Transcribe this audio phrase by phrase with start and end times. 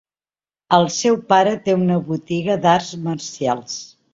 [0.77, 3.79] El seu pare té una botiga d'arts marcials.